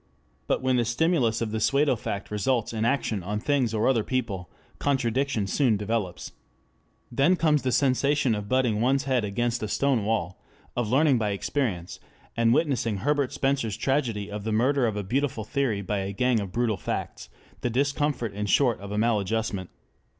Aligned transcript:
But 0.47 0.63
when 0.63 0.77
the 0.77 0.83
stimulus 0.83 1.41
of 1.41 1.51
the 1.51 1.59
pseudo 1.59 1.95
fact 1.95 2.31
results 2.31 2.73
in 2.73 2.85
action 2.85 3.21
on 3.21 3.39
things 3.39 3.71
or 3.71 3.87
other 3.87 4.03
people, 4.03 4.49
contradiction 4.79 5.45
soon 5.45 5.77
develops. 5.77 6.31
Then 7.11 7.35
comes 7.35 7.61
the 7.61 7.71
sensation 7.71 8.33
of 8.33 8.49
butting 8.49 8.81
one's 8.81 9.03
head 9.03 9.23
against 9.23 9.61
a 9.61 9.67
stone 9.67 10.03
wall, 10.03 10.41
of 10.75 10.89
learning 10.89 11.19
by 11.19 11.29
experience, 11.29 11.99
and 12.35 12.51
witnessing 12.51 12.97
Herbert 12.97 13.31
Spencer's 13.31 13.77
tragedy 13.77 14.31
of 14.31 14.43
the 14.43 14.51
murder 14.51 14.87
of 14.87 14.95
a 14.97 15.03
Beautiful 15.03 15.43
Theory 15.43 15.83
by 15.83 15.99
a 15.99 16.13
Gang 16.13 16.39
of 16.39 16.51
Brutal 16.51 16.77
Facts, 16.77 17.29
the 17.61 17.69
discomfort 17.69 18.33
in 18.33 18.47
short 18.47 18.79
of 18.79 18.91
a 18.91 18.97
maladjustment. 18.97 19.69